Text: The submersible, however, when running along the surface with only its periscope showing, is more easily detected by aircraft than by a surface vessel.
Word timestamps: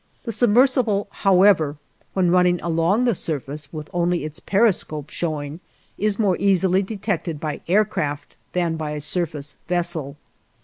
The 0.23 0.31
submersible, 0.31 1.09
however, 1.11 1.77
when 2.15 2.31
running 2.31 2.59
along 2.61 3.03
the 3.03 3.13
surface 3.13 3.71
with 3.71 3.87
only 3.93 4.23
its 4.25 4.39
periscope 4.39 5.11
showing, 5.11 5.59
is 5.95 6.17
more 6.17 6.35
easily 6.39 6.81
detected 6.81 7.39
by 7.39 7.61
aircraft 7.67 8.35
than 8.53 8.77
by 8.77 8.93
a 8.93 8.99
surface 9.01 9.57
vessel. 9.67 10.17